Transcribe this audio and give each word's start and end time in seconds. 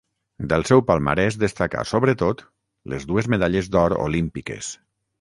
Del 0.53 0.63
seu 0.69 0.81
palmarès 0.87 1.37
destaca, 1.43 1.85
sobretot, 1.91 2.43
les 2.95 3.09
dues 3.13 3.33
medalles 3.37 3.73
d'or 3.77 3.99
olímpiques. 4.09 4.77